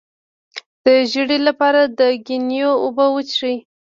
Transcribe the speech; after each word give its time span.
د 0.83 0.85
ژیړي 1.11 1.39
لپاره 1.47 1.81
د 1.97 2.01
ګنیو 2.25 2.71
اوبه 2.83 3.05
وڅښئ 3.11 3.57